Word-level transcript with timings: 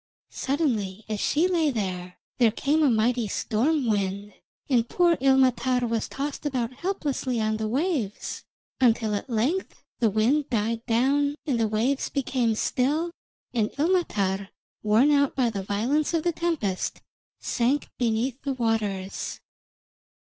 Suddenly, 0.31 1.05
as 1.07 1.19
she 1.19 1.47
lay 1.47 1.69
there, 1.69 2.17
there 2.39 2.49
came 2.49 2.81
a 2.81 2.89
mighty 2.89 3.27
storm 3.27 3.85
wind, 3.85 4.33
and 4.67 4.89
poor 4.89 5.15
Ilmatar 5.21 5.87
was 5.87 6.09
tossed 6.09 6.43
about 6.43 6.73
helplessly 6.73 7.39
on 7.39 7.57
the 7.57 7.67
waves, 7.67 8.43
until 8.79 9.13
at 9.13 9.29
length 9.29 9.83
the 9.99 10.09
wind 10.09 10.49
died 10.49 10.83
down 10.87 11.35
and 11.45 11.59
the 11.59 11.67
waves 11.67 12.09
became 12.09 12.55
still, 12.55 13.11
and 13.53 13.69
Ilmatar, 13.77 14.49
worn 14.81 15.11
out 15.11 15.35
by 15.35 15.51
the 15.51 15.61
violence 15.61 16.15
of 16.15 16.23
the 16.23 16.31
tempest, 16.33 16.99
sank 17.39 17.87
beneath 17.99 18.41
the 18.41 18.53
waters. 18.53 19.39